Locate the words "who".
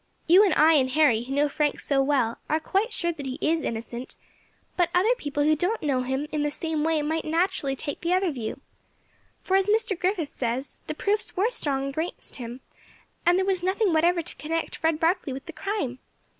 1.21-1.31, 5.43-5.55